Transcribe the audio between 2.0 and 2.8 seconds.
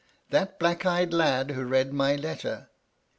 letter